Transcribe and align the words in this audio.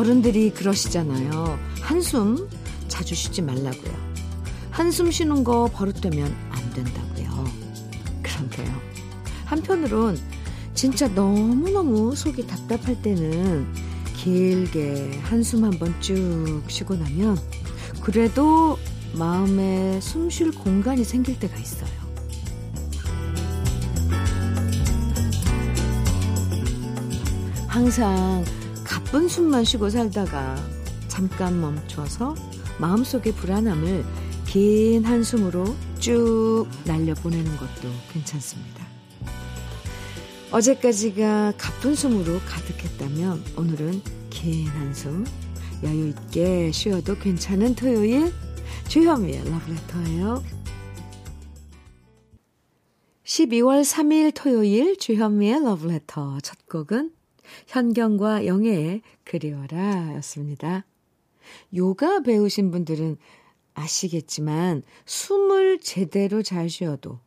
어른들이 0.00 0.48
그러시잖아요. 0.54 1.58
한숨 1.82 2.48
자주 2.88 3.14
쉬지 3.14 3.42
말라고요. 3.42 3.92
한숨 4.70 5.10
쉬는 5.10 5.44
거 5.44 5.68
버릇되면 5.74 6.34
안 6.48 6.72
된다고요. 6.72 7.44
그런데요. 8.22 8.80
한편으론 9.44 10.18
진짜 10.72 11.06
너무너무 11.08 12.16
속이 12.16 12.46
답답할 12.46 13.02
때는 13.02 13.66
길게 14.16 15.20
한숨 15.24 15.64
한번 15.64 15.94
쭉 16.00 16.62
쉬고 16.68 16.94
나면 16.96 17.38
그래도 18.00 18.78
마음에 19.12 20.00
숨 20.00 20.30
쉴 20.30 20.50
공간이 20.50 21.04
생길 21.04 21.38
때가 21.38 21.58
있어요. 21.58 21.90
항상 27.68 28.42
가쁜 29.10 29.26
숨만 29.26 29.64
쉬고 29.64 29.90
살다가 29.90 30.54
잠깐 31.08 31.60
멈춰서 31.60 32.36
마음속의 32.78 33.34
불안함을 33.34 34.04
긴 34.46 35.02
한숨으로 35.02 35.64
쭉 35.98 36.68
날려보내는 36.84 37.56
것도 37.56 37.90
괜찮습니다. 38.12 38.86
어제까지가 40.52 41.54
가쁜 41.58 41.96
숨으로 41.96 42.38
가득했다면 42.46 43.42
오늘은 43.56 44.00
긴 44.30 44.68
한숨 44.68 45.26
여유 45.82 46.10
있게 46.10 46.70
쉬어도 46.70 47.18
괜찮은 47.18 47.74
토요일 47.74 48.32
주현미의 48.86 49.42
러브레터예요. 49.50 50.44
12월 53.24 53.82
3일 53.82 54.32
토요일 54.36 54.96
주현미의 54.96 55.64
러브레터 55.64 56.38
첫 56.42 56.68
곡은 56.68 57.19
현경과 57.66 58.46
영애의 58.46 59.02
그리워라 59.24 60.14
였습니다. 60.16 60.84
요가 61.74 62.20
배우신 62.20 62.70
분들은 62.70 63.16
아시겠지만 63.74 64.82
숨을 65.06 65.80
제대로 65.80 66.42
잘 66.42 66.68
쉬어도 66.68 67.18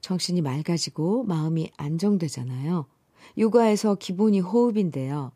정신이 0.00 0.42
맑아지고 0.42 1.24
마음이 1.24 1.70
안정되잖아요. 1.76 2.86
요가에서 3.36 3.96
기본이 3.96 4.40
호흡인데요. 4.40 5.32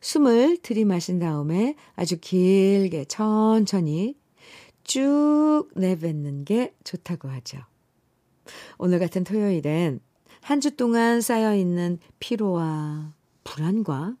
숨을 0.00 0.58
들이마신 0.58 1.18
다음에 1.18 1.76
아주 1.96 2.18
길게 2.20 3.06
천천히 3.06 4.16
쭉 4.84 5.68
내뱉는 5.74 6.44
게 6.44 6.74
좋다고 6.84 7.28
하죠. 7.28 7.58
오늘 8.78 8.98
같은 8.98 9.24
토요일엔 9.24 10.00
한 10.42 10.60
주 10.60 10.76
동안 10.76 11.20
쌓여있는 11.20 11.98
피로와 12.18 13.12
불안과 13.44 14.16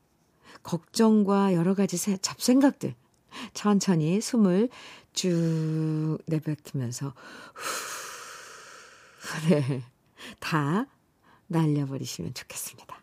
걱정과 0.62 1.54
여러 1.54 1.74
가지 1.74 1.96
잡생각들 2.20 2.94
천천히 3.54 4.20
숨을 4.20 4.68
쭉 5.12 6.18
내뱉으면서 6.26 7.14
후 7.54 9.48
네. 9.48 9.82
다 10.40 10.86
날려버리시면 11.48 12.34
좋겠습니다. 12.34 12.96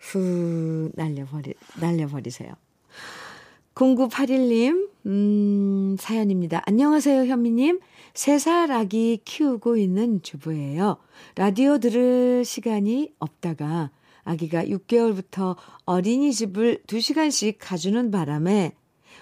후, 0.00 0.90
날려버리, 0.94 1.54
날려버리세요. 1.80 2.54
0981님, 3.74 4.88
음, 5.06 5.96
사연입니다. 5.98 6.62
안녕하세요, 6.66 7.26
현미님. 7.26 7.80
세 8.14 8.38
살 8.38 8.72
아기 8.72 9.20
키우고 9.24 9.76
있는 9.76 10.22
주부예요. 10.22 10.96
라디오 11.36 11.78
들을 11.78 12.44
시간이 12.44 13.12
없다가 13.18 13.90
아기가 14.28 14.62
6개월부터 14.64 15.56
어린이집을 15.86 16.82
2시간씩 16.86 17.56
가주는 17.58 18.10
바람에 18.10 18.72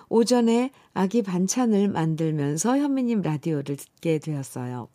오전에 0.09 0.73
아기 0.95 1.23
반찬을 1.23 1.89
만들면서 1.89 2.77
현미님 2.79 3.23
라디오를 3.23 3.77
듣게 3.77 4.19
되었어요. 4.19 4.89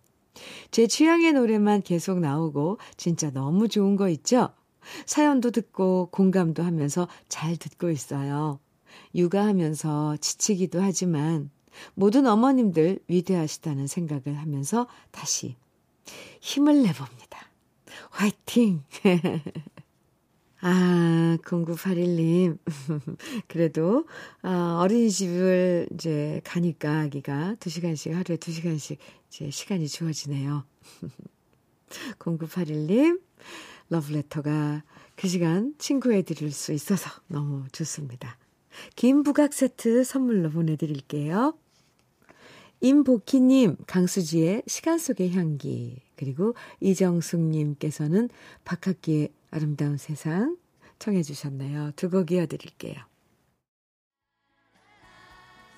제 0.72 0.88
취향의 0.88 1.34
노래만 1.34 1.82
계속 1.84 2.20
나오고 2.20 2.78
진짜 2.98 3.32
너무 3.32 3.70
좋은 3.70 3.96
거 3.96 4.10
있죠? 4.10 4.50
사연도 5.06 5.52
듣고 5.52 6.10
공감도 6.12 6.62
하면서 6.62 7.08
잘 7.30 7.56
듣고 7.56 7.90
있어요. 7.90 8.60
육아하면서 9.16 10.18
지치기도 10.18 10.82
하지만 10.82 11.50
모든 11.94 12.28
어머님들 12.28 13.00
위대하시다는 13.08 13.88
생각을 13.88 14.38
하면서 14.38 14.88
다시 15.12 15.56
힘을 16.42 16.84
내봅니다. 16.84 17.40
화이팅! 18.10 18.84
아, 20.64 21.38
0981님. 21.44 22.60
그래도, 23.48 24.06
어, 24.44 24.80
어린이집을 24.82 25.90
이제 25.94 26.40
가니까 26.44 27.00
아기가 27.02 27.56
2시간씩, 27.60 28.12
하루에 28.14 28.38
2시간씩 28.38 28.98
이제 29.28 29.50
시간이 29.50 29.88
주어지네요. 29.88 30.64
0981님, 32.20 33.20
러브레터가 33.90 34.84
그 35.16 35.28
시간 35.28 35.74
친구해 35.80 36.22
드릴 36.22 36.52
수 36.52 36.74
있어서 36.74 37.10
너무 37.28 37.66
좋습니다. 37.72 38.38
김부각 38.96 39.54
세트 39.54 40.04
선물로 40.04 40.52
보내드릴게요. 40.52 41.58
임복희님, 42.82 43.78
강수지의 43.88 44.64
시간 44.68 44.98
속의 44.98 45.34
향기, 45.34 46.02
그리고 46.16 46.56
이정숙님께서는 46.80 48.30
박학기의 48.64 49.30
아름다운 49.52 49.98
세상 49.98 50.58
청해 51.00 51.24
주셨네요. 51.24 51.92
두 51.96 52.10
곡 52.10 52.32
이어드릴게요. 52.32 52.96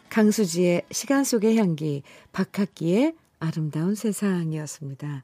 강수지의 0.09 0.85
시간 0.91 1.23
속의 1.23 1.57
향기, 1.57 2.03
박학기의 2.33 3.15
아름다운 3.39 3.95
세상이었습니다. 3.95 5.23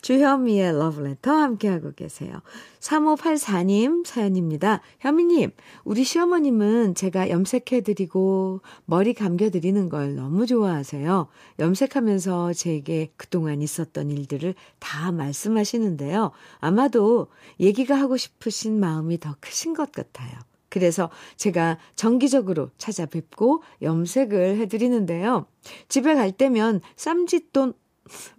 주현미의 0.00 0.78
러브레터 0.78 1.30
함께하고 1.30 1.92
계세요. 1.92 2.40
3584님 2.80 4.06
사연입니다. 4.06 4.80
현미님, 5.00 5.50
우리 5.84 6.04
시어머님은 6.04 6.94
제가 6.94 7.30
염색해드리고 7.30 8.60
머리 8.84 9.14
감겨드리는 9.14 9.88
걸 9.88 10.14
너무 10.14 10.46
좋아하세요. 10.46 11.28
염색하면서 11.58 12.52
제게 12.52 13.10
그동안 13.16 13.62
있었던 13.62 14.10
일들을 14.10 14.54
다 14.78 15.12
말씀하시는데요. 15.12 16.30
아마도 16.58 17.28
얘기가 17.58 17.94
하고 17.96 18.16
싶으신 18.16 18.78
마음이 18.78 19.18
더 19.18 19.34
크신 19.40 19.74
것 19.74 19.92
같아요. 19.92 20.38
그래서 20.68 21.10
제가 21.36 21.78
정기적으로 21.94 22.70
찾아뵙고 22.76 23.62
염색을 23.82 24.58
해드리는데요. 24.58 25.46
집에 25.88 26.14
갈 26.14 26.32
때면 26.32 26.80
쌈짓돈 26.96 27.72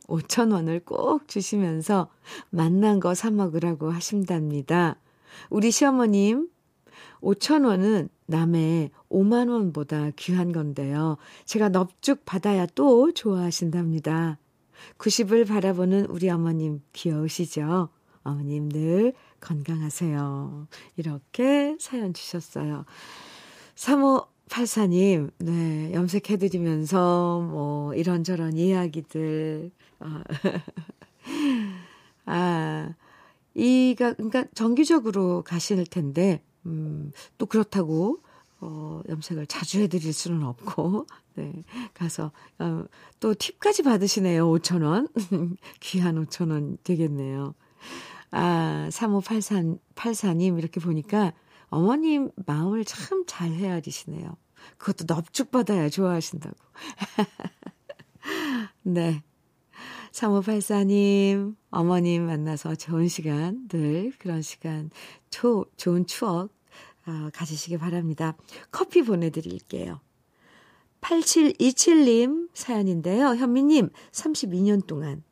5천 0.08 0.54
원을 0.54 0.82
꼭 0.86 1.28
주시면서 1.28 2.10
만난 2.50 3.00
거 3.00 3.14
사 3.14 3.32
먹으라고 3.32 3.92
하신답니다. 3.92 4.98
우리 5.50 5.72
시어머님 5.72 6.50
5천 7.22 7.66
원은 7.66 8.10
남의 8.28 8.92
5만 9.10 9.50
원보다 9.50 10.12
귀한 10.16 10.52
건데요. 10.52 11.18
제가 11.46 11.70
넙죽 11.70 12.26
받아야 12.26 12.66
또 12.68 13.12
좋아하신답니다. 13.12 14.38
90을 14.98 15.48
바라보는 15.48 16.06
우리 16.06 16.30
어머님 16.30 16.82
귀여우시죠? 16.94 17.90
어머님 18.24 18.70
늘 18.70 19.14
건강하세요. 19.40 20.68
이렇게 20.98 21.78
사연 21.80 22.14
주셨어요. 22.14 22.86
3호 23.76 24.28
84님, 24.50 25.32
네, 25.40 25.94
염색해드리면서, 25.94 27.48
뭐, 27.50 27.94
이런저런 27.94 28.58
이야기들, 28.58 29.72
어, 30.00 30.22
아, 32.26 32.94
이가, 33.54 34.14
그러니까 34.14 34.46
정기적으로 34.54 35.44
가실 35.44 35.86
텐데, 35.86 36.42
음, 36.66 37.12
또 37.38 37.46
그렇다고, 37.46 38.22
어, 38.60 39.02
염색을 39.08 39.48
자주 39.48 39.80
해드릴 39.82 40.14
수는 40.14 40.44
없고, 40.44 41.06
네, 41.36 41.64
가서, 41.94 42.32
어, 42.60 42.86
또 43.20 43.34
팁까지 43.34 43.84
받으시네요, 43.84 44.48
5천원. 44.48 45.12
귀한 45.80 46.26
5천원 46.26 46.78
되겠네요. 46.84 47.54
아, 48.32 48.90
3584, 48.92 49.78
84님, 49.96 50.58
이렇게 50.58 50.80
보니까, 50.80 51.34
어머님 51.70 52.32
마음을 52.46 52.86
참 52.86 53.26
잘 53.28 53.52
헤아리시네요. 53.52 54.38
그것도 54.78 55.14
넙죽 55.14 55.52
받아야 55.52 55.90
좋아하신다고. 55.90 56.56
네. 58.84 59.22
3584님, 60.12 61.56
어머님 61.70 62.26
만나서 62.26 62.76
좋은 62.76 63.08
시간, 63.08 63.68
늘 63.68 64.12
그런 64.18 64.42
시간, 64.42 64.90
초, 65.30 65.66
좋은 65.78 66.08
추억, 66.08 66.50
어, 67.06 67.30
가지시기 67.34 67.78
바랍니다. 67.78 68.36
커피 68.72 69.04
보내드릴게요. 69.04 70.00
8727님 71.02 72.50
사연인데요. 72.54 73.36
현미님, 73.36 73.90
32년 74.12 74.88
동안 74.88 75.24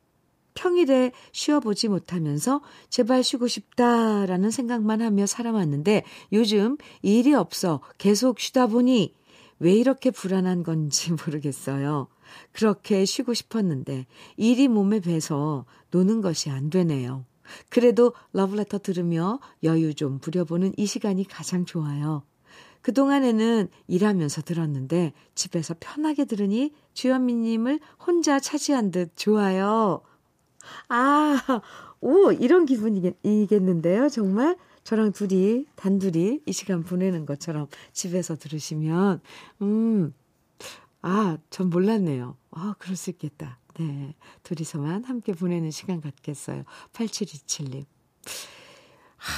평일에 0.56 1.12
쉬어보지 1.30 1.86
못하면서 1.86 2.60
제발 2.90 3.22
쉬고 3.22 3.46
싶다라는 3.46 4.50
생각만 4.50 5.00
하며 5.00 5.26
살아왔는데 5.26 6.02
요즘 6.32 6.76
일이 7.02 7.32
없어 7.34 7.80
계속 7.98 8.40
쉬다 8.40 8.66
보니 8.66 9.14
왜 9.60 9.72
이렇게 9.72 10.10
불안한 10.10 10.64
건지 10.64 11.12
모르겠어요. 11.24 12.08
그렇게 12.52 13.04
쉬고 13.04 13.34
싶었는데 13.34 14.06
일이 14.36 14.66
몸에 14.66 14.98
배서 15.00 15.64
노는 15.92 16.20
것이 16.20 16.50
안 16.50 16.70
되네요. 16.70 17.24
그래도 17.68 18.12
러브레터 18.32 18.78
들으며 18.78 19.38
여유 19.62 19.94
좀 19.94 20.18
부려보는 20.18 20.72
이 20.76 20.86
시간이 20.86 21.28
가장 21.28 21.64
좋아요. 21.64 22.24
그동안에는 22.82 23.68
일하면서 23.88 24.42
들었는데 24.42 25.12
집에서 25.34 25.74
편하게 25.78 26.24
들으니 26.24 26.72
주현미님을 26.94 27.80
혼자 28.04 28.40
차지한 28.40 28.90
듯 28.90 29.12
좋아요. 29.16 30.02
아, 30.88 31.60
오, 32.00 32.32
이런 32.32 32.66
기분이겠는데요, 32.66 34.08
정말? 34.08 34.56
저랑 34.84 35.12
둘이, 35.12 35.66
단둘이 35.74 36.42
이 36.46 36.52
시간 36.52 36.84
보내는 36.84 37.26
것처럼 37.26 37.66
집에서 37.92 38.36
들으시면, 38.36 39.20
음, 39.62 40.14
아, 41.02 41.38
전 41.50 41.70
몰랐네요. 41.70 42.36
아, 42.52 42.74
그럴 42.78 42.96
수 42.96 43.10
있겠다. 43.10 43.58
네. 43.78 44.14
둘이서만 44.42 45.04
함께 45.04 45.32
보내는 45.32 45.70
시간 45.70 46.00
같겠어요. 46.00 46.64
8727님. 46.92 47.84
하, 49.16 49.32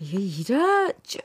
이게 0.00 0.18
일하, 0.18 0.92
쭉 1.02 1.20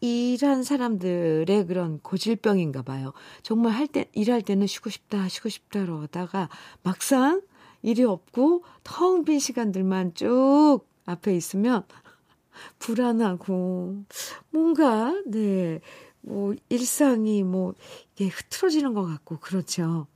일한 0.00 0.62
사람들의 0.62 1.66
그런 1.66 1.98
고질병인가 2.00 2.82
봐요. 2.82 3.12
정말 3.42 3.72
할 3.72 3.88
때, 3.88 4.06
일할 4.12 4.42
때는 4.42 4.66
쉬고 4.66 4.90
싶다, 4.90 5.28
쉬고 5.28 5.48
싶다 5.48 5.80
그러다가 5.80 6.48
막상 6.82 7.42
일이 7.82 8.04
없고 8.04 8.64
텅 8.84 9.24
빈 9.24 9.38
시간들만 9.38 10.14
쭉 10.14 10.80
앞에 11.06 11.34
있으면 11.36 11.84
불안하고 12.78 14.04
뭔가, 14.50 15.14
네, 15.26 15.80
뭐 16.20 16.54
일상이 16.68 17.42
뭐 17.42 17.74
이게 18.14 18.28
흐트러지는 18.28 18.94
것 18.94 19.04
같고 19.04 19.38
그렇죠. 19.38 20.06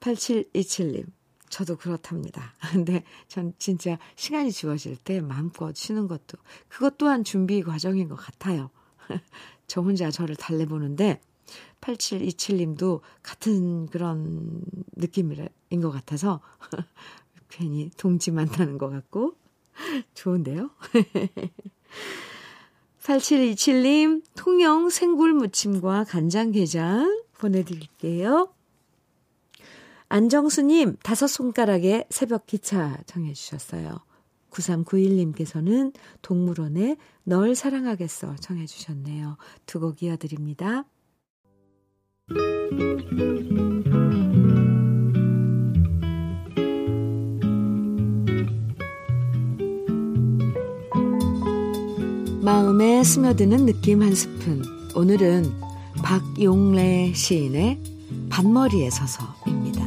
8727님. 0.00 1.06
저도 1.48 1.76
그렇답니다. 1.76 2.54
근데 2.72 3.02
전 3.26 3.52
진짜 3.58 3.98
시간이 4.14 4.52
주어질 4.52 4.96
때 4.96 5.20
마음껏 5.20 5.74
쉬는 5.74 6.06
것도 6.06 6.38
그것 6.68 6.96
또한 6.96 7.24
준비 7.24 7.62
과정인 7.62 8.08
것 8.08 8.14
같아요. 8.14 8.70
저 9.66 9.80
혼자 9.80 10.10
저를 10.10 10.36
달래보는데 10.36 11.20
8727님도 11.80 13.00
같은 13.22 13.86
그런 13.86 14.62
느낌인 14.96 15.48
것 15.80 15.90
같아서 15.90 16.40
괜히 17.48 17.90
동지 17.96 18.30
만나는 18.30 18.78
것 18.78 18.90
같고 18.90 19.34
좋은데요. 20.14 20.70
8727님 23.02 24.22
통영 24.36 24.90
생굴 24.90 25.32
무침과 25.32 26.04
간장게장 26.04 27.22
보내드릴게요. 27.38 28.52
안정수님, 30.08 30.96
다섯 31.02 31.28
손가락의 31.28 32.06
새벽 32.10 32.46
기차 32.46 32.98
정해 33.06 33.32
주셨어요. 33.32 34.00
9391님께서는 34.50 35.94
동물원에 36.22 36.96
널 37.22 37.54
사랑하겠어 37.54 38.36
정해 38.40 38.66
주셨네요. 38.66 39.36
두 39.66 39.80
곡 39.80 40.02
이어드립니다. 40.02 40.84
마음에 52.42 53.04
스며드는 53.04 53.66
느낌 53.66 54.02
한 54.02 54.14
스푼. 54.14 54.62
오늘은 54.94 55.52
박용래 56.02 57.12
시인의 57.14 57.78
반머리에 58.28 58.90
서서입니다. 58.90 59.86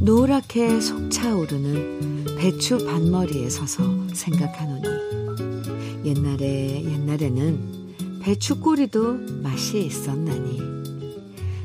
노랗게 0.00 0.80
속차오르는 0.80 2.36
배추 2.38 2.78
반머리에 2.86 3.50
서서 3.50 3.82
생각하노니 4.14 4.95
옛날에 6.06 6.84
옛날에는 6.84 8.20
배추 8.22 8.60
꼬리도 8.60 9.14
맛이 9.42 9.84
있었나니 9.84 10.60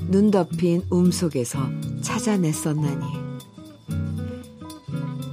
눈 0.08 0.32
덮인 0.32 0.82
움 0.90 1.12
속에서 1.12 1.60
찾아냈었나니 2.02 3.06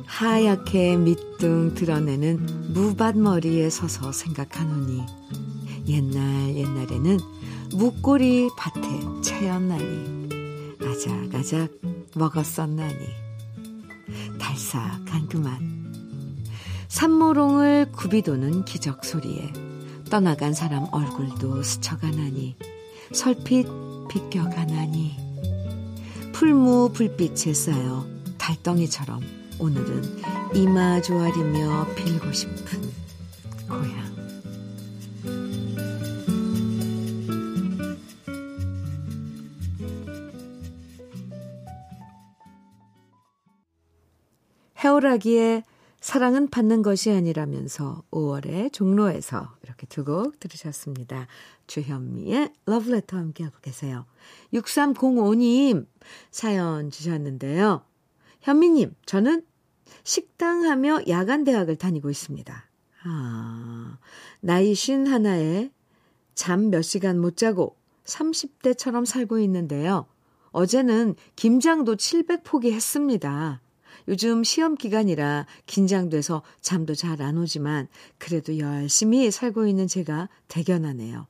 하얗게 0.05 0.99
밑둥 0.99 1.75
드러내는 1.75 2.73
무밭머리에 2.75 3.71
서서 3.71 4.13
생각하노니 4.13 5.01
옛날 5.87 6.55
옛날에는 6.55 7.19
무꼬리 7.73 8.51
밭에 8.59 9.23
차였나니 9.23 10.37
아작아작 10.83 11.71
먹었었나니 12.15 12.99
달싹한 14.39 15.29
그만 15.29 15.78
산모롱을 16.89 17.93
굽이도는 17.93 18.65
기적 18.65 19.05
소리에 19.05 19.53
떠나간 20.11 20.55
사람 20.55 20.87
얼굴도 20.91 21.63
스쳐가나니 21.63 22.57
설핏 23.13 23.67
비껴가나니. 24.09 25.17
풀무 26.33 26.93
불빛에 26.95 27.53
쌓여 27.53 28.07
달덩이처럼 28.39 29.21
오늘은 29.59 30.03
이마 30.55 31.03
조아리며 31.03 31.95
빌고 31.95 32.33
싶은 32.33 32.91
고향. 33.69 34.09
해오라기에 44.83 45.65
사랑은 46.09 46.49
받는 46.49 46.81
것이 46.81 47.11
아니라면서 47.11 48.03
5월에 48.11 48.73
종로에서 48.73 49.55
이렇게 49.63 49.87
두 49.89 50.05
곡 50.05 50.41
들으셨습니다. 50.41 51.27
주현미의 51.67 52.51
러브레터 52.65 53.19
함께하고 53.19 53.59
계세요. 53.61 54.07
6305님 54.55 55.87
사연 56.31 56.91
주셨는데요. 56.91 57.85
현미님, 58.41 58.95
저는 59.05 59.45
식당하며 60.03 61.03
야간대학을 61.09 61.77
다니고 61.77 62.09
있습니다. 62.09 62.71
아, 63.05 63.99
나이 64.41 64.75
쉰 64.75 65.07
하나에 65.07 65.71
잠 66.35 66.71
몇 66.71 66.81
시간 66.81 67.19
못 67.21 67.37
자고 67.37 67.77
30대처럼 68.05 69.05
살고 69.05 69.41
있는데요. 69.41 70.07
어제는 70.53 71.17
김장도 71.37 71.97
700포기 71.97 72.73
했습니다. 72.73 73.61
요즘 74.09 74.43
시험 74.43 74.75
기간이라 74.75 75.47
긴장돼서 75.67 76.43
잠도 76.61 76.95
잘 76.95 77.21
안 77.21 77.37
오지만 77.39 77.89
그래도 78.19 78.59
열심히 78.59 79.31
살고 79.31 79.67
있는 79.67 79.87
제가 79.87 80.29
대견하네요. 80.49 81.27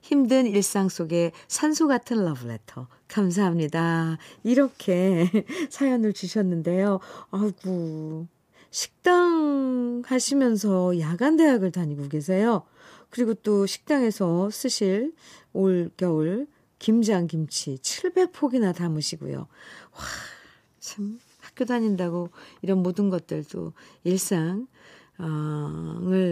힘든 0.00 0.46
일상 0.46 0.88
속에 0.88 1.32
산소 1.48 1.88
같은 1.88 2.24
러브레터. 2.24 2.86
감사합니다. 3.08 4.18
이렇게 4.44 5.28
사연을 5.70 6.12
주셨는데요. 6.12 7.00
아이고, 7.32 8.26
식당 8.70 10.02
하시면서 10.06 10.98
야간 11.00 11.36
대학을 11.36 11.72
다니고 11.72 12.08
계세요. 12.08 12.62
그리고 13.10 13.34
또 13.34 13.66
식당에서 13.66 14.48
쓰실 14.50 15.12
올 15.52 15.90
겨울 15.96 16.46
김장 16.78 17.26
김치 17.26 17.76
700포기나 17.76 18.74
담으시고요. 18.74 19.38
와, 19.38 20.00
참 20.80 21.20
학교 21.52 21.64
다닌다고 21.66 22.30
이런 22.62 22.82
모든 22.82 23.10
것들도 23.10 23.72
일상을 24.04 24.66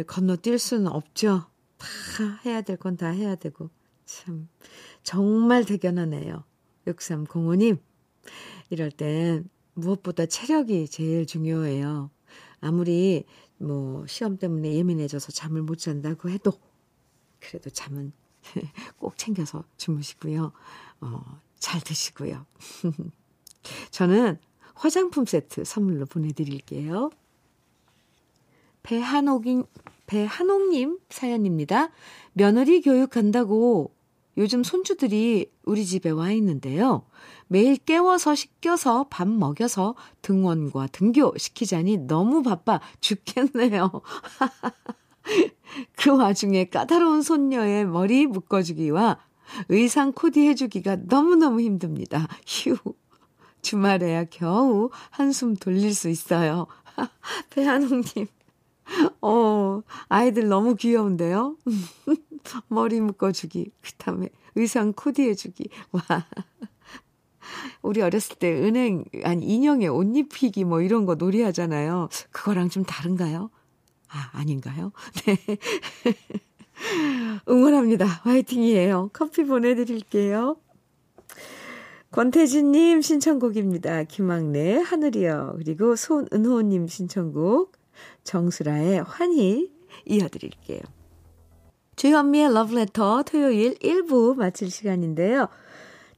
건너뛸 0.06 0.58
수는 0.58 0.86
없죠. 0.88 1.44
다 1.78 2.40
해야 2.44 2.62
될 2.62 2.76
건 2.78 2.96
다 2.96 3.08
해야 3.08 3.34
되고. 3.36 3.70
참, 4.06 4.48
정말 5.02 5.64
대견하네요. 5.64 6.44
6305님. 6.86 7.78
이럴 8.70 8.90
땐 8.90 9.48
무엇보다 9.74 10.26
체력이 10.26 10.88
제일 10.88 11.26
중요해요. 11.26 12.10
아무리 12.60 13.24
뭐 13.58 14.06
시험 14.06 14.38
때문에 14.38 14.74
예민해져서 14.74 15.32
잠을 15.32 15.62
못 15.62 15.76
잔다고 15.76 16.30
해도 16.30 16.52
그래도 17.40 17.70
잠은 17.70 18.12
꼭 18.98 19.16
챙겨서 19.18 19.64
주무시고요. 19.76 20.52
어, 21.02 21.40
잘 21.58 21.80
드시고요. 21.82 22.46
저는 23.90 24.38
화장품 24.80 25.26
세트 25.26 25.64
선물로 25.64 26.06
보내드릴게요. 26.06 27.10
배한옥인, 28.82 29.64
배한옥님 30.06 30.98
사연입니다. 31.10 31.90
며느리 32.32 32.80
교육한다고 32.80 33.92
요즘 34.38 34.64
손주들이 34.64 35.50
우리 35.64 35.84
집에 35.84 36.08
와 36.08 36.32
있는데요. 36.32 37.04
매일 37.46 37.76
깨워서 37.76 38.34
씻겨서 38.34 39.08
밥 39.10 39.28
먹여서 39.28 39.96
등원과 40.22 40.86
등교 40.92 41.34
시키자니 41.36 42.06
너무 42.06 42.42
바빠 42.42 42.80
죽겠네요. 43.00 43.90
그 45.94 46.16
와중에 46.16 46.70
까다로운 46.70 47.20
손녀의 47.20 47.84
머리 47.84 48.26
묶어주기와 48.26 49.18
의상 49.68 50.12
코디 50.12 50.48
해주기가 50.48 50.96
너무너무 51.04 51.60
힘듭니다. 51.60 52.28
휴. 52.46 52.78
주말에야 53.62 54.24
겨우 54.24 54.90
한숨 55.10 55.56
돌릴 55.56 55.94
수 55.94 56.08
있어요. 56.08 56.66
배한웅님. 57.50 58.26
어, 59.22 59.82
아이들 60.08 60.48
너무 60.48 60.74
귀여운데요? 60.74 61.56
머리 62.68 63.00
묶어주기, 63.00 63.70
그 63.80 63.92
다음에 63.92 64.28
의상 64.54 64.92
코디해주기. 64.92 65.68
와. 65.92 66.26
우리 67.82 68.02
어렸을 68.02 68.36
때 68.36 68.52
은행, 68.52 69.04
아니, 69.24 69.46
인형에 69.46 69.88
옷 69.88 70.16
입히기 70.16 70.64
뭐 70.64 70.82
이런 70.82 71.06
거 71.06 71.14
놀이 71.14 71.42
하잖아요. 71.42 72.08
그거랑 72.30 72.68
좀 72.68 72.84
다른가요? 72.84 73.50
아, 74.08 74.30
아닌가요? 74.32 74.92
네. 75.26 75.36
응원합니다. 77.48 78.06
화이팅이에요. 78.06 79.10
커피 79.12 79.44
보내드릴게요. 79.44 80.56
권태진님 82.12 83.02
신청곡입니다. 83.02 84.04
김학래 84.04 84.78
하늘이요. 84.78 85.54
그리고 85.58 85.94
손은호님 85.94 86.88
신청곡 86.88 87.72
정수라의 88.24 89.02
환희 89.02 89.70
이어드릴게요. 90.06 90.80
주현미의 91.94 92.52
러브레터 92.52 93.22
토요일 93.24 93.74
1부 93.74 94.34
마칠 94.34 94.70
시간인데요. 94.70 95.48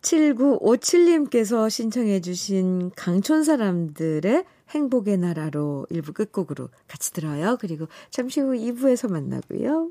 7957님께서 0.01 1.69
신청해 1.69 2.21
주신 2.21 2.91
강촌 2.97 3.45
사람들의 3.45 4.45
행복의 4.71 5.19
나라로 5.19 5.87
1부 5.91 6.15
끝곡으로 6.15 6.71
같이 6.89 7.13
들어요. 7.13 7.59
그리고 7.61 7.87
잠시 8.11 8.41
후 8.41 8.53
2부에서 8.53 9.11
만나고요. 9.11 9.91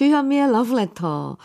주현미의 0.00 0.44
Letter. 0.48 1.36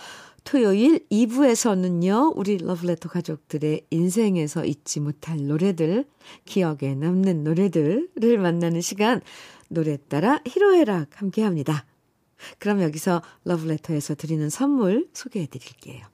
토요일 0.46 1.06
2부에서는요, 1.10 2.38
우리 2.38 2.58
러브레터 2.58 3.10
가족들의 3.10 3.86
인생에서 3.90 4.64
잊지 4.64 5.02
못할 5.02 5.46
노래들, 5.46 6.06
기억에 6.46 6.96
남는 6.96 7.44
노래들을 7.44 8.38
만나는 8.38 8.80
시간, 8.80 9.20
노래 9.68 9.98
따라 10.08 10.40
희로애락 10.48 11.22
함께 11.22 11.44
합니다. 11.44 11.86
그럼 12.58 12.82
여기서 12.82 13.22
러브레터에서 13.44 14.16
드리는 14.16 14.50
선물 14.50 15.10
소개해 15.12 15.48
드릴게요. 15.48 16.06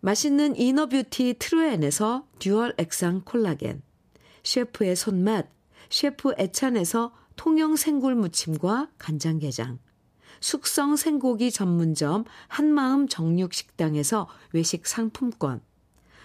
맛있는 0.00 0.56
inner 0.56 0.91
beauty 0.91 1.34
트루엔에서 1.38 2.26
dual 2.38 2.72
액상 2.78 3.24
콜라겐, 3.26 3.82
셰프의 4.42 4.96
손맛, 4.96 5.50
셰프 5.90 6.32
애찬에서 6.38 7.12
통영 7.36 7.76
생굴 7.76 8.14
무침과 8.14 8.88
간장게장, 8.96 9.80
숙성 10.40 10.96
생고기 10.96 11.50
전문점 11.50 12.24
한마음 12.48 13.08
정육식당에서 13.08 14.28
외식 14.52 14.86
상품권, 14.86 15.60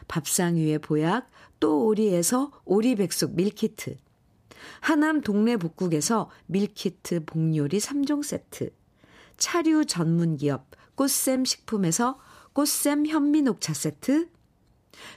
밥상 0.08 0.56
위의 0.56 0.80
보약 0.80 1.30
또 1.60 1.86
오리에서 1.86 2.52
오리백숙 2.66 3.36
밀키트, 3.36 3.98
하남 4.82 5.22
동네 5.22 5.58
복국에서 5.58 6.30
밀키트 6.48 7.26
복요리 7.26 7.80
3종 7.80 8.24
세트, 8.24 8.72
차류 9.38 9.86
전문기업 9.86 10.68
꽃샘 10.96 11.46
식품에서 11.46 12.20
꽃샘 12.54 13.08
현미녹차 13.08 13.74
세트, 13.74 14.30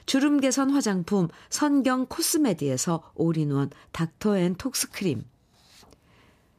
주름 0.05 0.39
개선 0.39 0.71
화장품 0.71 1.27
선경 1.49 2.07
코스메디에서 2.07 3.11
올인원 3.15 3.69
닥터앤톡스크림, 3.91 5.23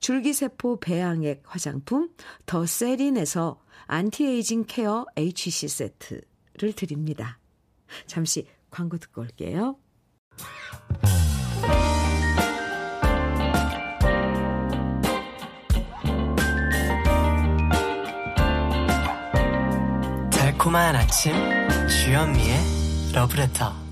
줄기세포 0.00 0.80
배양액 0.80 1.42
화장품 1.46 2.10
더 2.44 2.66
세린에서 2.66 3.60
anti-aging 3.86 4.64
care 4.66 5.06
HC 5.16 5.68
세트를 5.68 6.72
드립니다. 6.74 7.38
잠시 8.06 8.46
광고 8.70 8.98
듣고 8.98 9.22
올게요. 9.22 9.76
달콤한 20.30 20.96
아침 20.96 21.32
주현미의 21.88 23.12
러브레터 23.14 23.85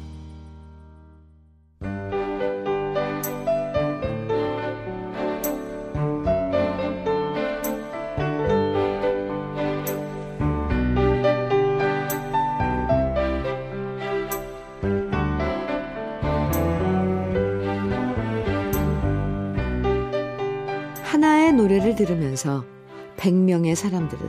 사람들은 23.85 24.29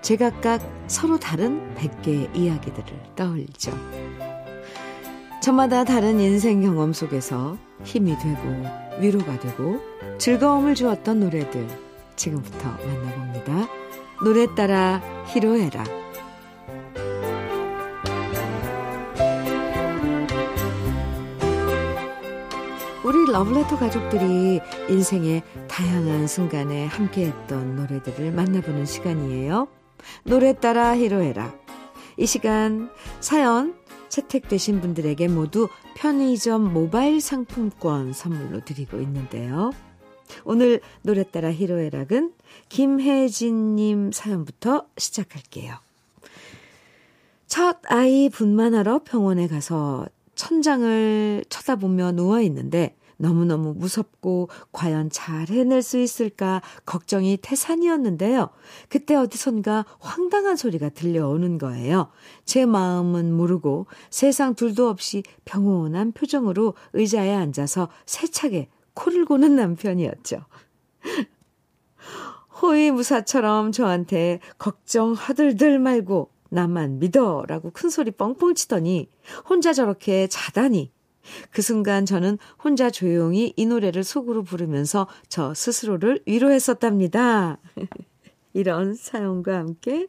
제각각 0.00 0.62
서로 0.86 1.18
다른 1.18 1.74
100개의 1.74 2.34
이야기들을 2.34 2.86
떠올리죠. 3.14 3.72
저마다 5.42 5.84
다른 5.84 6.20
인생 6.20 6.62
경험 6.62 6.94
속에서 6.94 7.58
힘이 7.82 8.16
되고 8.18 8.40
위로가 9.00 9.38
되고 9.40 9.80
즐거움을 10.16 10.74
주었던 10.74 11.20
노래들 11.20 11.68
지금부터 12.16 12.70
만나봅니다. 12.70 13.68
노래 14.24 14.46
따라 14.54 15.02
히로에라 15.26 16.03
우리 23.14 23.30
러블레터 23.30 23.78
가족들이 23.78 24.60
인생의 24.88 25.44
다양한 25.68 26.26
순간에 26.26 26.86
함께했던 26.86 27.76
노래들을 27.76 28.32
만나보는 28.32 28.86
시간이에요. 28.86 29.68
노래 30.24 30.52
따라 30.52 30.96
히로에라. 30.96 31.54
이 32.16 32.26
시간 32.26 32.90
사연 33.20 33.76
채택되신 34.08 34.80
분들에게 34.80 35.28
모두 35.28 35.68
편의점 35.94 36.72
모바일 36.72 37.20
상품권 37.20 38.12
선물로 38.12 38.64
드리고 38.64 38.98
있는데요. 39.02 39.70
오늘 40.42 40.80
노래 41.02 41.22
따라 41.22 41.52
히로에락은 41.52 42.32
김혜진님 42.68 44.10
사연부터 44.10 44.88
시작할게요. 44.98 45.76
첫 47.46 47.78
아이 47.84 48.28
분만하러 48.28 49.04
병원에 49.04 49.46
가서 49.46 50.04
천장을 50.34 51.44
쳐다보며 51.48 52.10
누워 52.10 52.40
있는데 52.40 52.96
너무너무 53.16 53.74
무섭고 53.74 54.48
과연 54.72 55.10
잘 55.10 55.48
해낼 55.48 55.82
수 55.82 55.98
있을까 55.98 56.62
걱정이 56.86 57.38
태산이었는데요. 57.40 58.50
그때 58.88 59.14
어디선가 59.14 59.84
황당한 59.98 60.56
소리가 60.56 60.90
들려오는 60.90 61.58
거예요. 61.58 62.10
제 62.44 62.66
마음은 62.66 63.32
모르고 63.32 63.86
세상 64.10 64.54
둘도 64.54 64.88
없이 64.88 65.22
평온한 65.44 66.12
표정으로 66.12 66.74
의자에 66.92 67.34
앉아서 67.34 67.88
세차게 68.06 68.68
코를 68.94 69.24
고는 69.24 69.56
남편이었죠. 69.56 70.44
호위무사처럼 72.62 73.72
저한테 73.72 74.40
걱정 74.58 75.12
하들들 75.12 75.78
말고 75.78 76.30
나만 76.50 77.00
믿어 77.00 77.44
라고 77.48 77.70
큰 77.72 77.90
소리 77.90 78.12
뻥뻥 78.12 78.54
치더니 78.54 79.10
혼자 79.48 79.72
저렇게 79.72 80.28
자다니 80.28 80.92
그 81.50 81.62
순간 81.62 82.06
저는 82.06 82.38
혼자 82.62 82.90
조용히 82.90 83.52
이 83.56 83.66
노래를 83.66 84.04
속으로 84.04 84.42
부르면서 84.42 85.08
저 85.28 85.54
스스로를 85.54 86.20
위로했었답니다. 86.26 87.58
이런 88.52 88.94
사연과 88.94 89.56
함께 89.58 90.06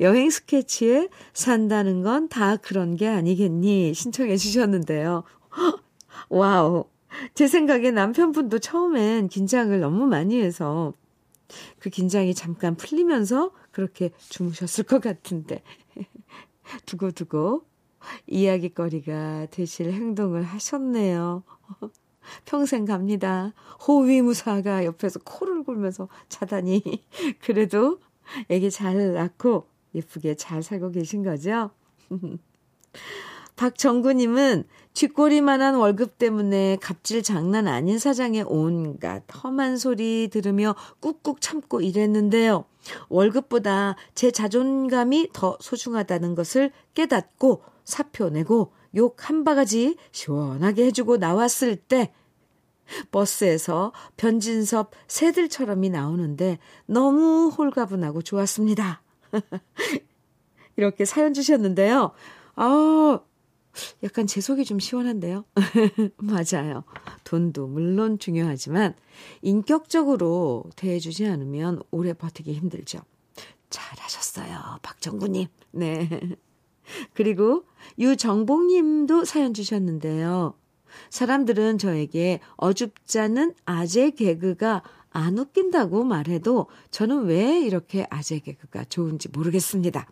여행 0.00 0.30
스케치의 0.30 1.08
산다는 1.32 2.02
건 2.02 2.28
다 2.28 2.56
그런 2.56 2.96
게 2.96 3.08
아니겠니 3.08 3.94
신청해 3.94 4.36
주셨는데요. 4.36 5.24
와우. 6.28 6.84
제 7.34 7.46
생각에 7.46 7.92
남편분도 7.92 8.58
처음엔 8.58 9.28
긴장을 9.28 9.78
너무 9.78 10.06
많이 10.06 10.40
해서 10.42 10.94
그 11.78 11.90
긴장이 11.90 12.34
잠깐 12.34 12.76
풀리면서 12.76 13.52
그렇게 13.70 14.10
주무셨을 14.30 14.84
것 14.84 15.00
같은데. 15.00 15.62
두고두고 16.86 17.64
이야기거리가 18.26 19.46
되실 19.50 19.92
행동을 19.92 20.42
하셨네요. 20.42 21.42
평생 22.44 22.84
갑니다. 22.84 23.52
호위무사가 23.86 24.84
옆에서 24.84 25.20
코를 25.24 25.62
골면서 25.62 26.08
자다니. 26.28 26.82
그래도 27.42 27.98
애기 28.48 28.70
잘 28.70 29.12
낳고 29.12 29.66
예쁘게 29.94 30.34
잘 30.36 30.62
살고 30.62 30.90
계신 30.90 31.22
거죠? 31.22 31.70
박정구님은 33.56 34.64
쥐꼬리만한 34.94 35.76
월급 35.76 36.18
때문에 36.18 36.76
갑질 36.80 37.22
장난 37.22 37.68
아닌 37.68 37.98
사장의 37.98 38.44
온갖 38.48 39.22
험한 39.32 39.76
소리 39.76 40.28
들으며 40.28 40.74
꾹꾹 41.00 41.40
참고 41.40 41.80
일했는데요. 41.80 42.64
월급보다 43.08 43.96
제 44.14 44.30
자존감이 44.30 45.30
더 45.32 45.56
소중하다는 45.60 46.34
것을 46.34 46.72
깨닫고 46.94 47.62
사표 47.84 48.30
내고 48.30 48.72
욕 48.96 49.28
한 49.28 49.44
바가지 49.44 49.96
시원하게 50.12 50.86
해주고 50.86 51.16
나왔을 51.16 51.76
때 51.76 52.12
버스에서 53.10 53.92
변진섭 54.16 54.90
새들처럼이 55.08 55.90
나오는데 55.90 56.58
너무 56.86 57.48
홀가분하고 57.48 58.22
좋았습니다. 58.22 59.02
이렇게 60.76 61.04
사연 61.04 61.32
주셨는데요. 61.34 62.12
아, 62.56 63.20
약간 64.02 64.26
제 64.26 64.40
속이 64.40 64.64
좀 64.64 64.78
시원한데요? 64.78 65.44
맞아요. 66.18 66.84
돈도 67.24 67.66
물론 67.68 68.18
중요하지만 68.18 68.94
인격적으로 69.42 70.64
대해주지 70.76 71.26
않으면 71.26 71.82
오래 71.90 72.12
버티기 72.12 72.52
힘들죠. 72.52 73.00
잘하셨어요. 73.70 74.78
박정구님. 74.82 75.48
네. 75.72 76.08
그리고 77.14 77.64
유정복님도 77.98 79.24
사연 79.24 79.54
주셨는데요. 79.54 80.54
사람들은 81.10 81.78
저에게 81.78 82.40
어줍잖은 82.56 83.54
아재 83.64 84.10
개그가 84.10 84.82
안 85.10 85.38
웃긴다고 85.38 86.04
말해도 86.04 86.66
저는 86.90 87.24
왜 87.24 87.60
이렇게 87.60 88.06
아재 88.10 88.40
개그가 88.40 88.84
좋은지 88.84 89.28
모르겠습니다. 89.28 90.06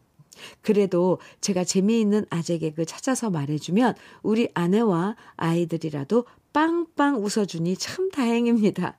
그래도 0.61 1.19
제가 1.41 1.65
재미있는 1.65 2.25
아재 2.31 2.59
개그 2.59 2.85
찾아서 2.87 3.31
말해주면 3.31 3.95
우리 4.23 4.49
아내와 4.55 5.17
아이들이라도 5.37 6.25
빵빵 6.53 7.23
웃어주니 7.23 7.77
참 7.77 8.11
다행입니다. 8.11 8.99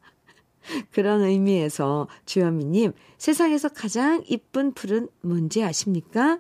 그런 0.92 1.22
의미에서 1.22 2.08
주현미님, 2.26 2.94
세상에서 3.18 3.70
가장 3.70 4.24
이쁜 4.28 4.74
풀은 4.74 5.10
뭔지 5.22 5.64
아십니까? 5.64 6.40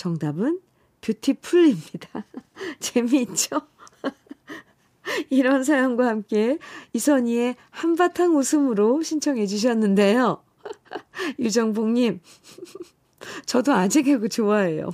정답은 0.00 0.62
뷰티풀입니다. 1.02 2.24
재미있죠? 2.80 3.60
이런 5.28 5.62
사연과 5.62 6.06
함께 6.06 6.58
이선희의 6.94 7.56
한바탕 7.68 8.34
웃음으로 8.34 9.02
신청해 9.02 9.46
주셨는데요. 9.46 10.42
유정복님, 11.38 12.20
저도 13.44 13.74
아재 13.74 14.00
개그 14.00 14.30
좋아해요. 14.30 14.88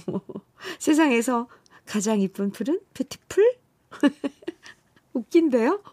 세상에서 0.81 1.47
가장 1.85 2.21
이쁜 2.21 2.51
풀은 2.51 2.81
뷰티풀? 2.92 3.59
웃긴데요? 5.14 5.85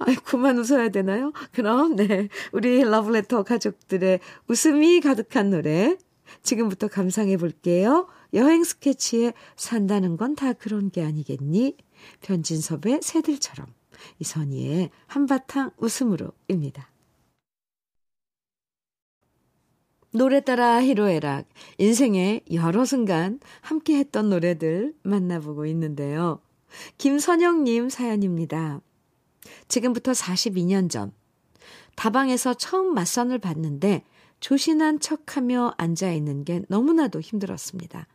아이, 0.00 0.16
그만 0.16 0.58
웃어야 0.58 0.88
되나요? 0.88 1.32
그럼, 1.52 1.94
네. 1.94 2.28
우리 2.50 2.82
러브레터 2.82 3.44
가족들의 3.44 4.18
웃음이 4.48 5.00
가득한 5.00 5.50
노래. 5.50 5.96
지금부터 6.42 6.88
감상해 6.88 7.36
볼게요. 7.36 8.08
여행 8.32 8.64
스케치에 8.64 9.32
산다는 9.56 10.16
건 10.16 10.34
다 10.34 10.52
그런 10.52 10.90
게 10.90 11.04
아니겠니? 11.04 11.76
변진섭의 12.22 13.00
새들처럼. 13.02 13.66
이선희의 14.18 14.90
한바탕 15.06 15.70
웃음으로입니다. 15.78 16.90
노래 20.12 20.40
따라 20.40 20.82
히로에락. 20.82 21.46
인생의 21.78 22.42
여러 22.52 22.84
순간 22.84 23.40
함께 23.60 23.96
했던 23.98 24.30
노래들 24.30 24.94
만나보고 25.02 25.66
있는데요. 25.66 26.40
김선영님 26.98 27.88
사연입니다. 27.88 28.80
지금부터 29.68 30.12
42년 30.12 30.90
전, 30.90 31.12
다방에서 31.96 32.54
처음 32.54 32.94
맞선을 32.94 33.38
봤는데 33.38 34.04
조신한 34.44 35.00
척 35.00 35.38
하며 35.38 35.72
앉아 35.78 36.12
있는 36.12 36.44
게 36.44 36.60
너무나도 36.68 37.22
힘들었습니다. 37.22 38.06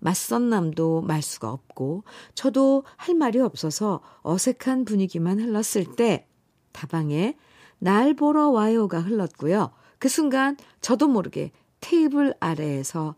맞선 0.00 0.50
남도 0.50 1.00
말 1.00 1.22
수가 1.22 1.50
없고, 1.50 2.04
저도 2.34 2.84
할 2.96 3.14
말이 3.14 3.40
없어서 3.40 4.02
어색한 4.20 4.84
분위기만 4.84 5.40
흘렀을 5.40 5.86
때, 5.86 6.28
다방에 6.72 7.38
날 7.78 8.12
보러 8.12 8.50
와요가 8.50 9.00
흘렀고요. 9.00 9.70
그 9.98 10.10
순간 10.10 10.58
저도 10.82 11.08
모르게 11.08 11.52
테이블 11.80 12.34
아래에서 12.38 13.14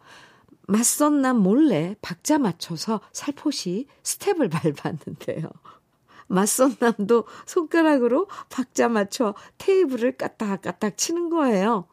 맞선 0.68 1.22
남 1.22 1.38
몰래 1.38 1.96
박자 2.00 2.38
맞춰서 2.38 3.00
살포시 3.10 3.88
스텝을 4.04 4.46
밟았는데요. 4.78 5.50
맞선 6.28 6.76
남도 6.78 7.24
손가락으로 7.46 8.28
박자 8.48 8.88
맞춰 8.88 9.34
테이블을 9.58 10.16
까딱까딱 10.16 10.96
치는 10.96 11.30
거예요. 11.30 11.88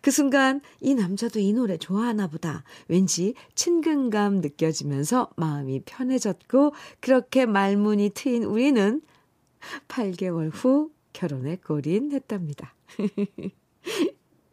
그 0.00 0.10
순간 0.10 0.60
이 0.80 0.94
남자도 0.94 1.38
이 1.40 1.52
노래 1.52 1.76
좋아하나 1.76 2.26
보다. 2.26 2.64
왠지 2.88 3.34
친근감 3.54 4.36
느껴지면서 4.40 5.30
마음이 5.36 5.82
편해졌고 5.86 6.72
그렇게 7.00 7.46
말문이 7.46 8.10
트인 8.10 8.44
우리는 8.44 9.00
8개월 9.88 10.50
후 10.52 10.90
결혼에 11.12 11.56
골인했답니다. 11.56 12.74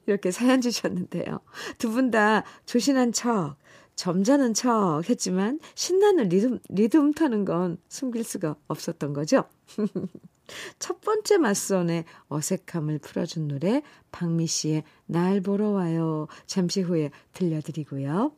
이렇게 0.08 0.32
사연 0.32 0.62
주셨는데요. 0.62 1.40
두 1.78 1.90
분 1.92 2.12
다 2.12 2.44
조신한 2.66 3.12
척, 3.12 3.56
점잖은 3.96 4.54
척 4.54 5.02
했지만 5.10 5.60
신나는 5.74 6.30
리듬, 6.30 6.60
리듬 6.70 7.14
타는 7.14 7.46
건 7.46 7.78
숨길 7.88 8.24
수가 8.24 8.56
없었던 8.68 9.14
거죠. 9.14 9.46
첫 10.80 11.02
번째 11.02 11.38
맞선의 11.38 12.06
어색함을 12.28 13.00
풀어준 13.00 13.48
노래 13.48 13.82
박미 14.12 14.48
씨의 14.48 14.84
날 15.06 15.42
보러 15.42 15.70
와요. 15.70 16.28
잠시 16.46 16.82
후에 16.82 17.12
들려드리고요. 17.34 18.32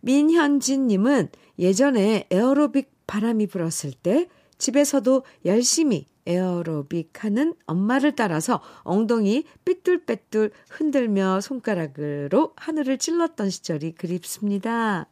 민현진 0.00 0.86
님은 0.86 1.28
예전에 1.58 2.26
에어로빅 2.30 2.90
바람이 3.06 3.46
불었을 3.46 3.92
때 3.92 4.28
집에서도 4.58 5.22
열심히 5.44 6.06
에어로빅 6.26 7.24
하는 7.24 7.54
엄마를 7.66 8.16
따라서 8.16 8.60
엉덩이 8.82 9.44
삐뚤빼뚤 9.64 10.50
흔들며 10.68 11.40
손가락으로 11.40 12.52
하늘을 12.56 12.98
찔렀던 12.98 13.50
시절이 13.50 13.92
그립습니다. 13.92 15.08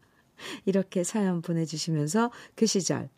이렇게 0.64 1.04
사연 1.04 1.40
보내주시면서 1.40 2.32
그 2.56 2.66
시절 2.66 3.08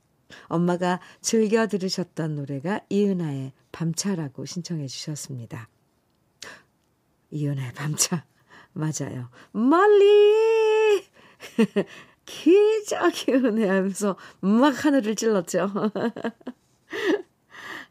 엄마가 0.47 1.01
즐겨 1.21 1.67
들으셨던 1.67 2.37
노래가 2.37 2.81
이은하의 2.89 3.53
밤차라고 3.73 4.45
신청해 4.45 4.87
주셨습니다. 4.87 5.69
이은하의 7.31 7.73
밤차. 7.75 8.25
맞아요. 8.73 9.29
멀리! 9.53 11.05
우네 13.45 13.69
하면서 13.69 14.17
막 14.41 14.85
하늘을 14.85 15.15
찔렀죠. 15.15 15.71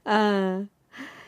아, 0.03 0.65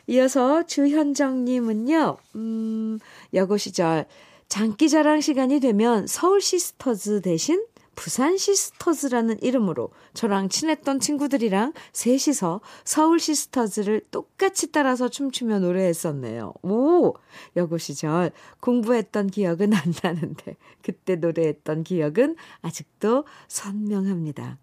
이어서 0.08 0.66
주현정님은요, 0.66 2.18
음, 2.36 3.00
여고 3.34 3.58
시절 3.58 4.06
장기자랑 4.48 5.22
시간이 5.22 5.60
되면 5.60 6.08
서울 6.08 6.42
시스터즈 6.42 7.22
대신 7.22 7.66
부산 7.98 8.38
시스터즈라는 8.38 9.42
이름으로 9.42 9.90
저랑 10.14 10.50
친했던 10.50 11.00
친구들이랑 11.00 11.74
셋이서 11.94 12.62
서울 12.86 13.20
시스터즈를 13.20 14.02
똑같이 14.12 14.72
따라서 14.72 15.10
춤추며 15.10 15.60
노래했었네요. 15.60 16.54
오! 16.62 17.16
여고 17.56 17.80
시절 17.80 18.32
공부했던 18.62 19.28
기억은 19.28 19.74
안 19.74 19.94
나는데 20.04 20.58
그때 20.84 21.16
노래했던 21.16 21.84
기억은 21.84 22.36
아직도 22.62 23.26
선명합니다. 23.48 24.60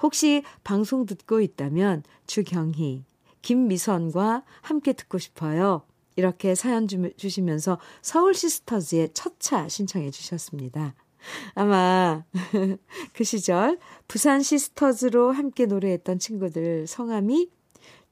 혹시 0.00 0.44
방송 0.62 1.04
듣고 1.04 1.40
있다면 1.40 2.04
주경희, 2.28 3.04
김미선과 3.42 4.44
함께 4.60 4.92
듣고 4.92 5.18
싶어요. 5.18 5.82
이렇게 6.14 6.54
사연 6.54 6.86
주시면서 6.86 7.78
서울 8.02 8.34
시스터즈의 8.34 9.10
첫 9.14 9.32
차 9.40 9.66
신청해 9.66 10.12
주셨습니다. 10.12 10.94
아마 11.54 12.24
그 13.12 13.24
시절 13.24 13.78
부산 14.08 14.42
시스터즈로 14.42 15.32
함께 15.32 15.66
노래했던 15.66 16.18
친구들 16.18 16.86
성함이 16.86 17.50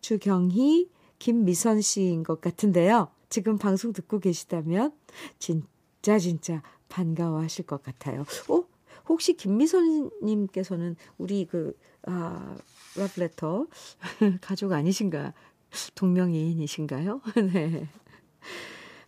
주경희, 0.01 0.88
김미선 1.18 1.81
씨인 1.81 2.23
것 2.23 2.40
같은데요. 2.40 3.09
지금 3.29 3.59
방송 3.59 3.92
듣고 3.92 4.18
계시다면 4.18 4.92
진짜 5.38 6.18
진짜 6.18 6.62
반가워하실 6.88 7.66
것 7.66 7.83
같아요. 7.83 8.25
어? 8.49 8.64
혹시 9.09 9.35
김미선 9.35 10.11
님께서는 10.23 10.96
우리 11.18 11.44
그, 11.44 11.77
아, 12.07 12.57
러브레터 12.96 13.66
가족 14.40 14.73
아니신가? 14.73 15.35
동명이인이신가요? 15.94 17.20
네. 17.53 17.88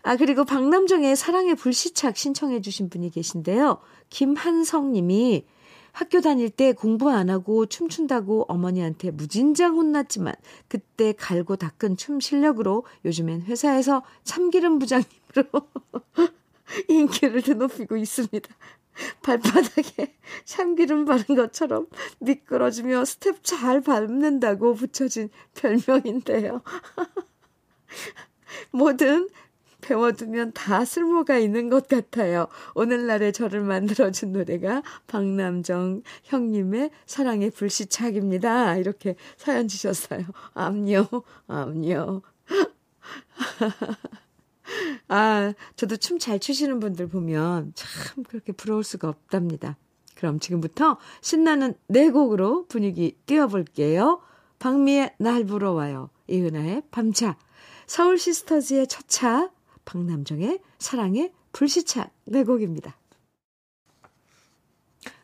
아, 0.03 0.17
그리고 0.17 0.45
박남정의 0.45 1.15
사랑의 1.15 1.55
불시착 1.55 2.17
신청해 2.17 2.61
주신 2.61 2.89
분이 2.89 3.11
계신데요. 3.11 3.79
김한성 4.11 4.93
님이 4.93 5.47
학교 5.93 6.21
다닐 6.21 6.51
때 6.51 6.73
공부 6.73 7.11
안 7.11 7.31
하고 7.31 7.67
춤춘다고 7.67 8.47
어머니한테 8.49 9.11
무진장 9.11 9.77
혼났지만 9.77 10.35
그때 10.67 11.13
갈고 11.13 11.57
닦은 11.57 11.97
춤 11.97 12.19
실력으로 12.19 12.85
요즘엔 13.05 13.43
회사에서 13.43 14.03
참기름 14.25 14.79
부장님으로 14.79 15.69
인기를 16.89 17.43
드높이고 17.43 17.97
있습니다. 17.97 18.49
발바닥에 19.23 20.17
참기름 20.45 21.05
바른 21.05 21.37
것처럼 21.37 21.87
미끄러지며 22.21 23.05
스텝 23.05 23.45
잘 23.45 23.83
밟는다고 23.83 24.75
붙여진 24.75 25.29
별명인데요. 25.55 26.63
뭐든 28.73 29.29
배워두면 29.83 30.53
다 30.53 30.87
쓸모가 30.87 31.37
있는 31.37 31.69
것 31.69 31.89
같아요. 31.89 32.47
오늘날의 32.75 33.35
저를 33.35 33.61
만들어준 33.61 34.33
노래가 34.33 34.83
박남정 35.07 36.03
형님의 36.25 36.91
사랑의 37.05 37.51
불시착입니다. 37.51 38.77
이렇게 38.77 39.17
사연 39.37 39.69
주셨어요. 39.69 40.25
암요, 40.55 41.07
암요. 41.49 42.23
아, 45.09 45.53
저도 45.77 45.97
춤 45.97 46.19
잘 46.19 46.39
추시는 46.39 46.81
분들 46.81 47.09
보면 47.09 47.73
참 47.75 48.23
그렇게 48.25 48.53
부러울 48.53 48.85
수가 48.85 49.09
없답니다. 49.09 49.77
그럼 50.15 50.39
지금부터 50.39 50.99
신나는 51.21 51.75
네 51.89 52.11
곡으로 52.11 52.67
분위기 52.67 53.17
띄워볼게요. 53.27 54.21
박미의 54.61 55.17
날 55.19 55.45
부러워요. 55.45 56.11
이은아의 56.29 56.85
밤차. 56.93 57.37
서울 57.87 58.19
시스터즈의 58.19 58.87
첫 58.87 59.09
차. 59.09 59.51
박남정의 59.85 60.61
사랑의 60.79 61.33
불시착 61.53 62.13
네 62.27 62.45
곡입니다. 62.45 62.97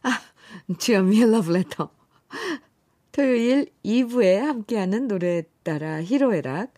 아, 0.03 0.21
주현미의 0.79 1.31
러브레터. 1.31 1.91
토요일 3.13 3.67
2부에 3.85 4.37
함께하는 4.37 5.09
노래 5.09 5.43
따라 5.63 6.03
히로에락. 6.03 6.73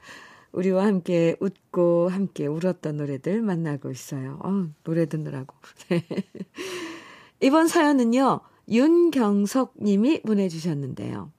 우리와 0.52 0.84
함께 0.84 1.36
웃고 1.38 2.08
함께 2.08 2.46
울었던 2.46 2.96
노래들 2.96 3.42
만나고 3.42 3.90
있어요. 3.90 4.38
어, 4.42 4.68
노래 4.82 5.06
듣느라고. 5.06 5.54
이번 7.40 7.68
사연은요, 7.68 8.40
윤경석 8.68 9.74
님이 9.80 10.22
보내주셨는데요. 10.22 11.30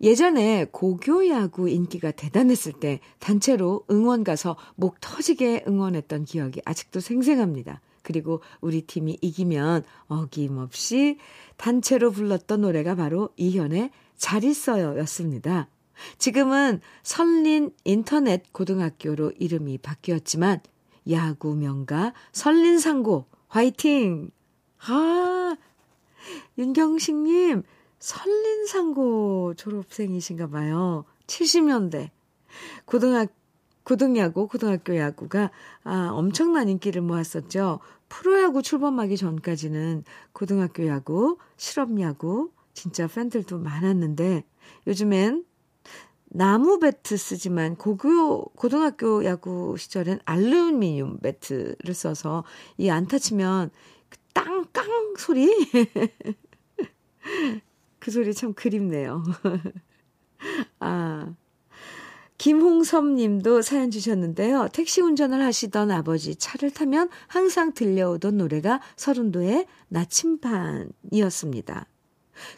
예전에 0.00 0.66
고교야구 0.70 1.68
인기가 1.68 2.10
대단했을 2.10 2.72
때 2.72 3.00
단체로 3.18 3.84
응원 3.90 4.24
가서 4.24 4.56
목 4.74 5.00
터지게 5.00 5.64
응원했던 5.66 6.24
기억이 6.24 6.60
아직도 6.64 7.00
생생합니다. 7.00 7.80
그리고 8.02 8.40
우리 8.60 8.82
팀이 8.82 9.18
이기면 9.20 9.84
어김없이 10.06 11.18
단체로 11.56 12.12
불렀던 12.12 12.60
노래가 12.60 12.94
바로 12.94 13.30
이현의 13.36 13.90
잘 14.16 14.44
있어요 14.44 14.96
였습니다. 15.00 15.68
지금은 16.18 16.80
설린 17.02 17.72
인터넷 17.84 18.52
고등학교로 18.52 19.32
이름이 19.38 19.78
바뀌었지만 19.78 20.60
야구 21.10 21.54
명가 21.54 22.12
설린상고 22.32 23.26
화이팅! 23.48 24.30
아, 24.88 25.56
윤경식님, 26.58 27.62
설린상고 27.98 29.54
졸업생이신가 29.54 30.48
봐요. 30.48 31.04
70년대. 31.26 32.10
고등학, 32.84 33.32
고등야구, 33.84 34.48
고등학교 34.48 34.96
야구가, 34.96 35.50
아, 35.84 36.10
엄청난 36.12 36.68
인기를 36.68 37.02
모았었죠. 37.02 37.80
프로야구 38.08 38.62
출범하기 38.62 39.16
전까지는 39.16 40.04
고등학교 40.32 40.86
야구, 40.86 41.38
실업야구, 41.56 42.50
진짜 42.72 43.06
팬들도 43.06 43.58
많았는데, 43.58 44.44
요즘엔 44.86 45.44
나무 46.28 46.78
배트 46.78 47.16
쓰지만 47.16 47.76
고교 47.76 48.50
고등학교 48.56 49.24
야구 49.24 49.76
시절엔 49.78 50.20
알루미늄 50.24 51.20
배트를 51.20 51.94
써서 51.94 52.44
이 52.76 52.90
안타 52.90 53.18
치면 53.18 53.70
그 54.08 54.18
땅깡 54.34 55.14
소리 55.16 55.48
그 58.06 58.12
소리 58.12 58.32
참 58.34 58.54
그립네요. 58.54 59.24
아. 60.78 61.34
김홍섭 62.38 63.04
님도 63.04 63.62
사연 63.62 63.90
주셨는데요. 63.90 64.68
택시 64.72 65.00
운전을 65.00 65.42
하시던 65.42 65.90
아버지 65.90 66.36
차를 66.36 66.70
타면 66.70 67.08
항상 67.26 67.72
들려오던 67.72 68.36
노래가 68.36 68.80
서른도의 68.94 69.66
나침반이었습니다. 69.88 71.86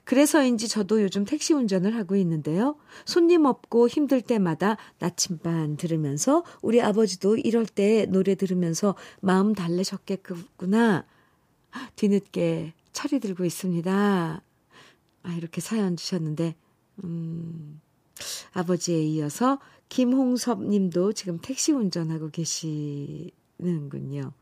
그래서인지 0.05 0.69
저도 0.69 1.03
요즘 1.03 1.25
택시 1.25 1.55
운전을 1.55 1.97
하고 1.97 2.15
있는데요. 2.17 2.77
손님 3.07 3.47
없고 3.47 3.89
힘들 3.89 4.21
때마다 4.21 4.77
나침반 4.99 5.79
들으면서 5.79 6.45
우리 6.61 6.83
아버지도 6.83 7.39
이럴 7.39 7.65
때 7.65 8.05
노래 8.05 8.35
들으면서 8.35 8.97
마음 9.23 9.55
달래셨겠구나. 9.55 11.07
뒤늦게 11.97 12.75
차리 12.93 13.19
들고 13.19 13.47
있습니다. 13.47 14.43
아, 15.29 15.35
이렇게 15.35 15.61
사연 15.61 15.95
주셨는데, 15.95 16.57
음, 17.05 17.83
아버지에 18.55 19.03
이어서 19.03 19.61
김홍섭 19.91 20.65
님도 20.65 21.13
지금 21.13 21.39
택시 21.39 21.73
운전하고 21.73 22.31
계시는군요. 22.31 24.33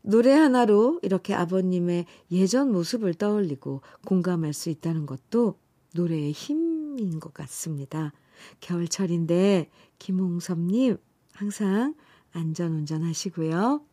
노래 0.00 0.32
하나로 0.32 1.00
이렇게 1.02 1.34
아버님의 1.34 2.06
예전 2.30 2.72
모습을 2.72 3.12
떠올리고 3.12 3.82
공감할 4.06 4.54
수 4.54 4.70
있다는 4.70 5.04
것도 5.04 5.58
노래의 5.94 6.32
힘인 6.32 7.20
것 7.20 7.34
같습니다. 7.34 8.14
겨울철인데, 8.60 9.68
김홍섭님, 9.98 10.96
항상 11.34 11.94
안전 12.32 12.72
운전 12.72 13.02
하시고요. 13.02 13.84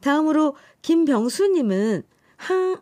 다음으로 0.00 0.54
김병수님은 0.82 2.04
한, 2.36 2.80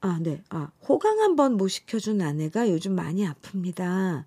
아, 0.00 0.18
네. 0.20 0.42
아, 0.50 0.70
호강 0.88 1.20
한번 1.20 1.56
못 1.56 1.68
시켜준 1.68 2.20
아내가 2.20 2.68
요즘 2.70 2.94
많이 2.94 3.26
아픕니다. 3.26 4.24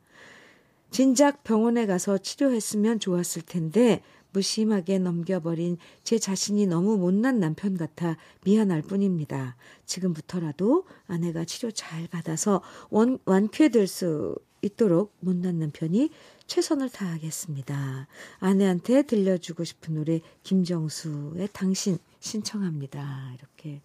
진작 0.90 1.44
병원에 1.44 1.86
가서 1.86 2.18
치료했으면 2.18 3.00
좋았을 3.00 3.44
텐데 3.44 4.04
무심하게 4.34 5.00
넘겨버린 5.00 5.78
제 6.04 6.20
자신이 6.20 6.68
너무 6.68 6.98
못난 6.98 7.40
남편 7.40 7.78
같아 7.78 8.18
미안할 8.44 8.82
뿐입니다. 8.82 9.56
지금부터라도 9.86 10.86
아내가 11.08 11.46
치료 11.46 11.72
잘 11.72 12.08
받아서 12.08 12.62
원, 12.90 13.20
완쾌될 13.26 13.88
수 13.88 14.36
있도록 14.62 15.16
못난 15.20 15.60
남편이 15.60 16.12
최선을 16.48 16.90
다하겠습니다. 16.90 18.08
아내한테 18.40 19.04
들려주고 19.04 19.64
싶은 19.64 19.96
노래 19.96 20.20
김정수의 20.44 21.50
당신 21.54 21.98
신청합니다. 22.20 23.34
이렇게 23.38 23.82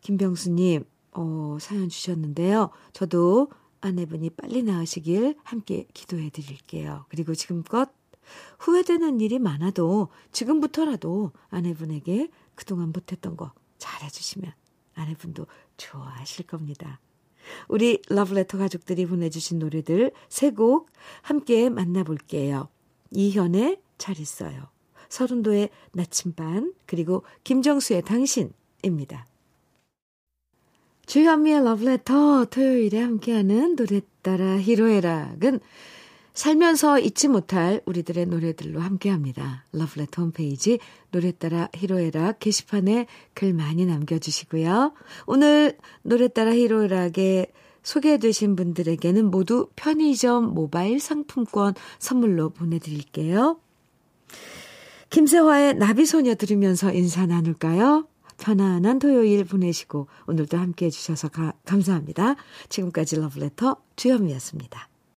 김병수님 0.00 0.84
어, 1.12 1.56
사연 1.60 1.88
주셨는데요. 1.88 2.70
저도 2.92 3.50
아내분이 3.80 4.30
빨리 4.30 4.62
나으시길 4.62 5.36
함께 5.42 5.86
기도해 5.94 6.30
드릴게요. 6.30 7.06
그리고 7.08 7.34
지금껏 7.34 7.90
후회되는 8.58 9.20
일이 9.20 9.38
많아도 9.38 10.08
지금부터라도 10.32 11.32
아내분에게 11.48 12.28
그동안 12.54 12.92
못했던 12.92 13.36
거 13.36 13.52
잘해주시면 13.78 14.52
아내분도 14.94 15.46
좋아하실 15.78 16.46
겁니다. 16.46 17.00
우리 17.68 18.00
러브레터 18.08 18.58
가족들이 18.58 19.06
보내주신 19.06 19.58
노래들 19.58 20.12
세 20.28 20.50
곡 20.50 20.90
함께 21.22 21.70
만나볼게요. 21.70 22.68
이현의 23.12 23.80
잘 23.98 24.20
있어요. 24.20 24.68
서른도의 25.08 25.70
나침반 25.92 26.74
그리고 26.86 27.24
김정수의 27.44 28.02
당신입니다. 28.02 29.26
주현미의 31.10 31.64
러브레터 31.64 32.44
토요일에 32.44 33.00
함께하는 33.00 33.74
노래 33.74 34.00
따라 34.22 34.60
히로에락은 34.60 35.58
살면서 36.34 37.00
잊지 37.00 37.26
못할 37.26 37.80
우리들의 37.84 38.26
노래들로 38.26 38.78
함께합니다. 38.78 39.64
러브레터 39.72 40.22
홈페이지 40.22 40.78
노래 41.10 41.32
따라 41.32 41.68
히로에락 41.74 42.38
게시판에 42.38 43.08
글 43.34 43.52
많이 43.54 43.86
남겨주시고요. 43.86 44.92
오늘 45.26 45.76
노래 46.02 46.28
따라 46.28 46.54
히로에락에 46.54 47.46
소개되신 47.82 48.54
분들에게는 48.54 49.32
모두 49.32 49.68
편의점 49.74 50.54
모바일 50.54 51.00
상품권 51.00 51.74
선물로 51.98 52.50
보내드릴게요. 52.50 53.58
김세화의 55.10 55.74
나비소녀 55.74 56.36
들으면서 56.36 56.92
인사 56.92 57.26
나눌까요? 57.26 58.06
편안한 58.40 58.98
토요일 58.98 59.44
보내시고 59.44 60.08
오늘도 60.26 60.56
함께 60.56 60.86
해주셔서 60.86 61.28
가, 61.28 61.52
감사합니다. 61.64 62.36
지금까지 62.68 63.16
러브레터 63.20 63.76
주현미였습니다. 63.96 64.88